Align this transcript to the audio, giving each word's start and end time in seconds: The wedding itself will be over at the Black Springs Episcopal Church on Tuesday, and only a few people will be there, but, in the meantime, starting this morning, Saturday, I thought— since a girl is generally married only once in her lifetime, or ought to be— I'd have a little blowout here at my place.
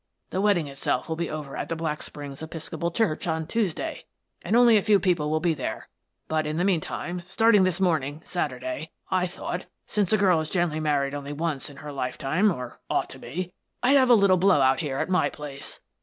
The 0.31 0.41
wedding 0.41 0.65
itself 0.67 1.07
will 1.07 1.15
be 1.15 1.29
over 1.29 1.55
at 1.55 1.69
the 1.69 1.75
Black 1.75 2.01
Springs 2.01 2.41
Episcopal 2.41 2.89
Church 2.89 3.27
on 3.27 3.45
Tuesday, 3.45 4.05
and 4.41 4.55
only 4.55 4.75
a 4.75 4.81
few 4.81 4.99
people 4.99 5.29
will 5.29 5.39
be 5.39 5.53
there, 5.53 5.89
but, 6.27 6.47
in 6.47 6.57
the 6.57 6.63
meantime, 6.63 7.21
starting 7.27 7.65
this 7.65 7.79
morning, 7.79 8.23
Saturday, 8.25 8.89
I 9.11 9.27
thought— 9.27 9.65
since 9.85 10.11
a 10.11 10.17
girl 10.17 10.39
is 10.41 10.49
generally 10.49 10.79
married 10.79 11.13
only 11.13 11.33
once 11.33 11.69
in 11.69 11.77
her 11.85 11.91
lifetime, 11.91 12.51
or 12.51 12.79
ought 12.89 13.11
to 13.11 13.19
be— 13.19 13.53
I'd 13.83 13.95
have 13.95 14.09
a 14.09 14.15
little 14.15 14.37
blowout 14.37 14.79
here 14.79 14.97
at 14.97 15.07
my 15.07 15.29
place. 15.29 15.81